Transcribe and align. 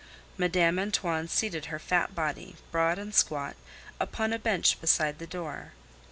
Madame 0.35 0.79
Antoine 0.79 1.27
seated 1.27 1.65
her 1.65 1.77
fat 1.77 2.15
body, 2.15 2.55
broad 2.71 2.97
and 2.97 3.13
squat, 3.13 3.55
upon 3.99 4.33
a 4.33 4.39
bench 4.39 4.81
beside 4.81 5.19
the 5.19 5.27
door. 5.27 5.73